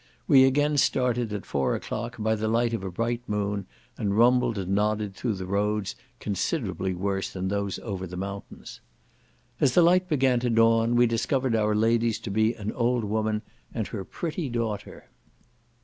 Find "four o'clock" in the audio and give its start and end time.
1.45-2.15